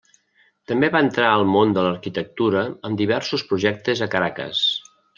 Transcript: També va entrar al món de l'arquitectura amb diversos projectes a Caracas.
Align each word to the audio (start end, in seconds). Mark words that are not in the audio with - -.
També 0.71 0.89
va 0.95 1.01
entrar 1.07 1.27
al 1.33 1.45
món 1.57 1.77
de 1.77 1.85
l'arquitectura 1.89 2.65
amb 2.91 3.03
diversos 3.05 3.49
projectes 3.53 4.07
a 4.09 4.13
Caracas. 4.17 4.69